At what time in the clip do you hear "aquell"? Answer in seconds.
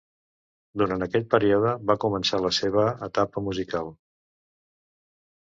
1.05-1.27